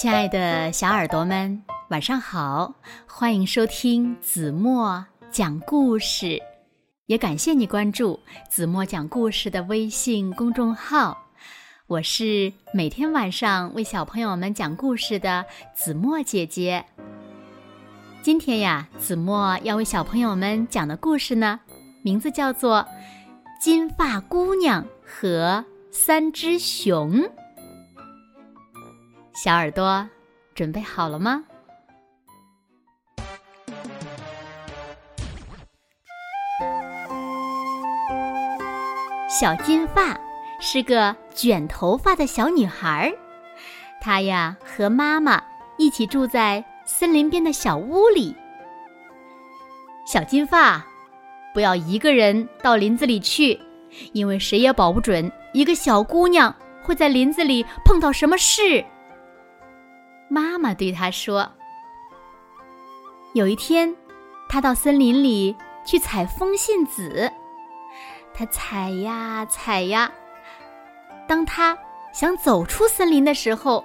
[0.00, 2.72] 亲爱的小耳朵们，晚上好！
[3.06, 6.40] 欢迎收听子墨讲故事，
[7.04, 8.18] 也感谢你关注
[8.48, 11.22] 子墨讲故事的微信公众号。
[11.86, 15.44] 我是每天晚上为小朋友们讲故事的
[15.74, 16.82] 子墨姐姐。
[18.22, 21.60] 今天呀，子墨要为小朋友们讲的故事呢，
[22.02, 22.78] 名字叫做
[23.62, 25.62] 《金发姑娘和
[25.92, 27.20] 三只熊》。
[29.32, 30.06] 小耳朵，
[30.54, 31.42] 准备好了吗？
[39.28, 40.18] 小金发
[40.60, 43.10] 是个卷头发的小女孩，
[44.00, 45.42] 她呀和妈妈
[45.78, 48.36] 一起住在森林边的小屋里。
[50.06, 50.84] 小金发，
[51.54, 53.58] 不要一个人到林子里去，
[54.12, 58.84] 因为谁也保不准一个小姑娘会在林子里碰到什么事。
[60.32, 61.50] 妈妈对他说
[63.34, 63.92] ：“有一天，
[64.48, 67.28] 他到森林里去采风信子。
[68.32, 70.12] 他采呀采呀，
[71.26, 71.76] 当他
[72.12, 73.84] 想走出森林的时候，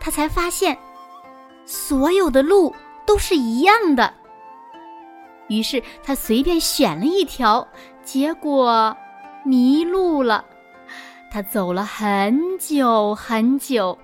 [0.00, 0.76] 他才发现
[1.64, 2.74] 所有的路
[3.06, 4.12] 都是一样的。
[5.46, 7.68] 于是他随便选了一条，
[8.02, 8.96] 结果
[9.44, 10.44] 迷路了。
[11.30, 13.96] 他走了很久很久，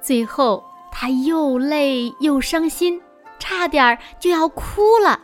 [0.00, 0.64] 最后。”
[0.98, 2.98] 他又累又伤心，
[3.38, 5.20] 差点就要哭了。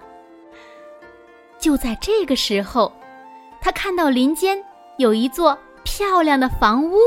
[1.59, 2.93] 就在这个时候，
[3.59, 4.63] 他看到林间
[4.99, 6.99] 有一座漂亮的房屋，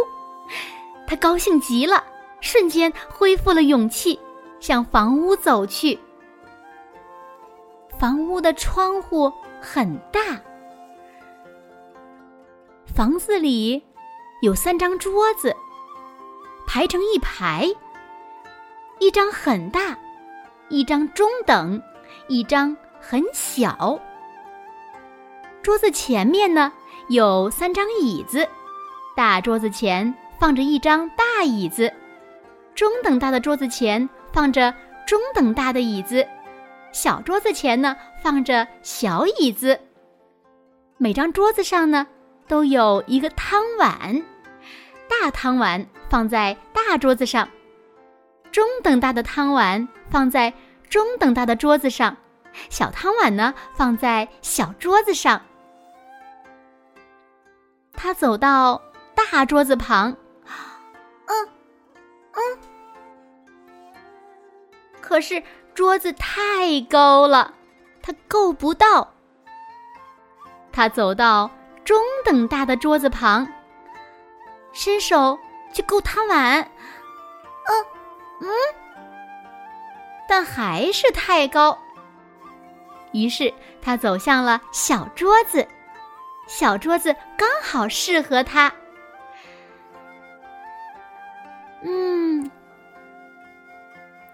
[1.05, 2.03] 他高兴极了，
[2.41, 4.19] 瞬间恢复了勇气，
[4.59, 6.00] 向房屋走去。
[8.00, 10.41] 房屋的窗户很大，
[12.95, 13.83] 房子里
[14.41, 15.55] 有三张桌子，
[16.66, 17.72] 排成一排。
[18.99, 19.97] 一张很大，
[20.69, 21.81] 一张中等，
[22.27, 24.00] 一张很小。
[25.61, 26.72] 桌子前面呢
[27.09, 28.47] 有三张椅子，
[29.16, 31.91] 大桌子前放着一张大椅子，
[32.73, 34.73] 中等大的桌子前放着
[35.06, 36.25] 中等大的椅子，
[36.91, 39.79] 小桌子前呢放着小椅子。
[40.97, 42.07] 每张桌子上呢
[42.47, 44.23] 都有一个汤碗，
[45.09, 47.47] 大汤碗放在大桌子上。
[48.55, 50.53] 中等大的汤碗放在
[50.89, 52.16] 中等大的桌子上，
[52.69, 55.41] 小汤碗呢放在小桌子上。
[57.91, 58.81] 他走到
[59.13, 60.15] 大桌子旁，
[61.25, 61.49] 嗯
[62.31, 62.39] 嗯，
[65.01, 67.55] 可是桌子太高了，
[68.01, 69.13] 他够不到。
[70.71, 71.51] 他走到
[71.83, 73.45] 中等大的桌子旁，
[74.71, 75.38] 伸手
[75.73, 76.71] 去够汤碗，
[78.41, 78.47] 嗯。
[80.28, 81.78] 但还是太高。
[83.12, 85.66] 于是他走向了小桌子，
[86.47, 88.74] 小桌子刚好适合他。
[91.84, 92.50] 嗯，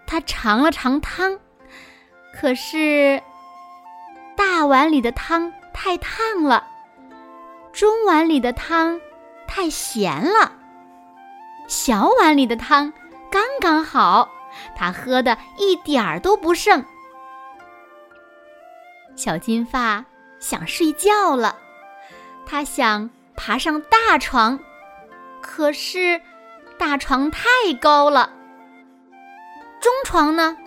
[0.08, 1.38] 他尝了尝汤，
[2.34, 3.22] 可是
[4.36, 6.66] 大碗里的汤太烫了，
[7.74, 9.00] 中碗里的汤
[9.46, 10.54] 太咸了，
[11.68, 12.92] 小碗里的汤。
[13.32, 14.30] 刚刚好，
[14.76, 16.84] 他喝的一点儿都不剩。
[19.16, 20.04] 小金发
[20.40, 21.58] 想睡觉了，
[22.46, 24.60] 他想爬上大床，
[25.42, 26.22] 可是
[26.78, 27.48] 大床太
[27.80, 28.34] 高了。
[29.80, 30.58] 中床呢？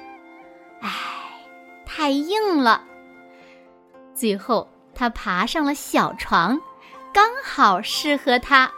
[0.80, 0.90] 唉，
[1.84, 2.82] 太硬了。
[4.14, 6.60] 最后，他爬上了小床，
[7.12, 8.70] 刚好适合他。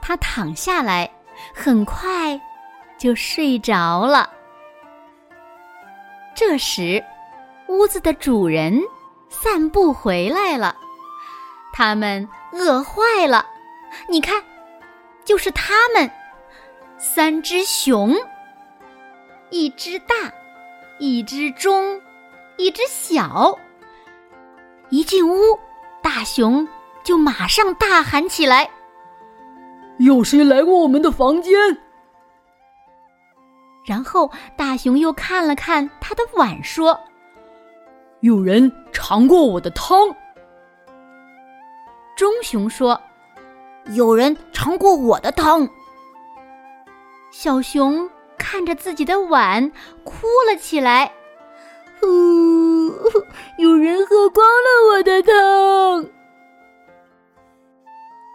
[0.00, 1.10] 他躺下来，
[1.54, 2.40] 很快。
[3.02, 4.30] 就睡着了。
[6.36, 7.02] 这时，
[7.66, 8.80] 屋子的主人
[9.28, 10.76] 散步回来了，
[11.72, 13.44] 他们饿坏了。
[14.08, 14.40] 你看，
[15.24, 16.08] 就是他们，
[16.96, 18.14] 三只熊，
[19.50, 20.14] 一只大，
[21.00, 22.00] 一只中，
[22.56, 23.58] 一只小。
[24.90, 25.58] 一进屋，
[26.00, 26.68] 大熊
[27.02, 28.70] 就马上大喊起来
[29.98, 31.52] ：“有谁来过我们的房间？”
[33.84, 36.98] 然后大熊又看了看他的碗，说
[38.20, 40.14] ：“有人尝过我的汤。”
[42.16, 43.00] 棕熊说
[43.94, 45.68] ：“有人尝过我的汤。”
[47.32, 48.08] 小熊
[48.38, 49.72] 看着自己的碗，
[50.04, 51.10] 哭了起来
[52.02, 52.92] ：“呜，
[53.58, 56.06] 有人喝光了我的汤。”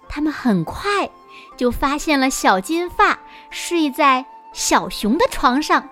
[0.10, 1.10] 他们很快
[1.56, 3.18] 就发现了小金发
[3.50, 4.26] 睡在。
[4.58, 5.88] 小熊的床上。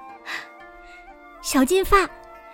[1.40, 2.10] 小金发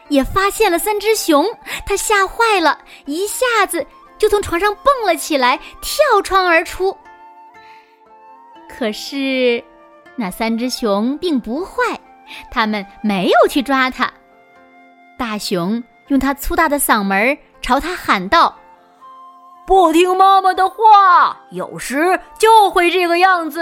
[0.10, 1.46] 也发现了三只熊，
[1.86, 3.88] 他吓坏了，一下子
[4.18, 6.96] 就从床上蹦了起来，跳窗而出。
[8.68, 9.64] 可是，
[10.18, 11.98] 那三只熊并不坏，
[12.52, 14.12] 他们没有去抓它。
[15.18, 18.54] 大熊用他粗大的嗓门朝他喊道
[19.66, 23.62] ：“不听妈妈的话，有时就会这个样子。”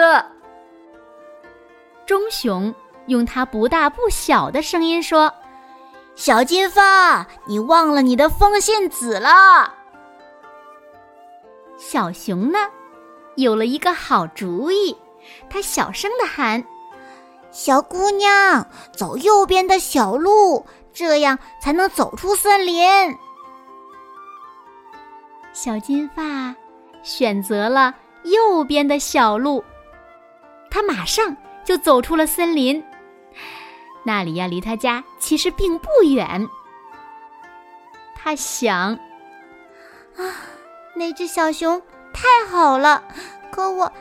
[2.09, 2.73] 中熊。
[3.05, 5.31] 用它不大不小的声音说
[6.17, 9.71] ：“小金发，你忘了你的风信子了。”
[11.77, 12.57] 小熊呢，
[13.35, 14.97] 有了一个好主意，
[15.51, 16.63] 它小声的喊
[17.51, 22.83] ：“小姑娘，走右边的小路，这样才能走出森林。”
[25.53, 26.55] 小金发
[27.03, 29.63] 选择了右边的小路，
[30.71, 31.35] 他马上
[31.69, 32.83] 就走出了森林。
[34.01, 36.49] 那里呀，离他家其实并不远。
[38.15, 38.95] 他想，
[40.17, 40.19] 啊，
[40.95, 41.79] 那只小熊
[42.11, 43.03] 太好了，
[43.51, 43.93] 可我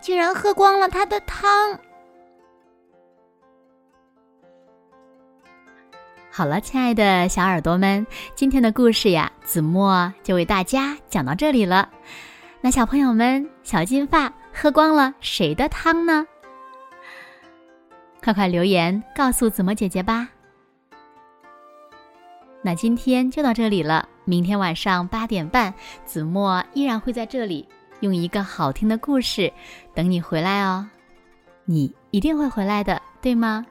[0.00, 1.76] 居然喝光了它的汤。
[6.30, 8.06] 好了，亲爱的小耳朵们，
[8.36, 11.90] 今天的故事呀，子墨就为大家讲到这里了。
[12.60, 16.24] 那小朋友们，小金发喝光了谁的汤呢？
[18.22, 20.28] 快快留言告诉子墨姐姐吧。
[22.60, 25.72] 那今天就到这里了，明天晚上八点半，
[26.04, 27.66] 子墨依然会在这里
[28.00, 29.50] 用一个好听的故事
[29.94, 30.86] 等你回来哦。
[31.64, 33.64] 你一定会回来的，对吗？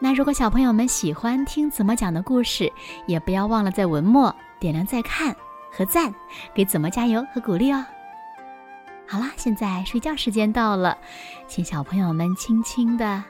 [0.00, 2.70] 那如果小朋友们喜欢听子墨讲的故事，
[3.06, 5.34] 也不要忘了在文末点亮再看
[5.70, 6.12] 和赞，
[6.52, 7.84] 给子墨加油和鼓励哦。
[9.06, 10.96] 好啦，现在睡觉时间到了，
[11.46, 13.22] 请小朋友们轻轻的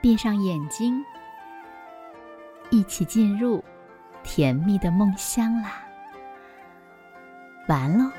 [0.00, 1.04] 闭上眼睛，
[2.70, 3.64] 一起进入
[4.22, 5.82] 甜蜜的梦乡啦。
[7.68, 8.10] 完喽。